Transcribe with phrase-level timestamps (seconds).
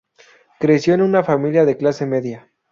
[0.59, 2.49] Creció en una familia de clase media.